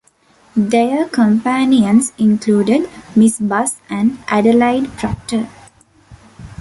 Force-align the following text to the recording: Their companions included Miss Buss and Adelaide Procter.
Their 0.55 1.05
companions 1.07 2.11
included 2.17 2.89
Miss 3.15 3.37
Buss 3.39 3.75
and 3.87 4.17
Adelaide 4.27 4.89
Procter. 4.97 5.47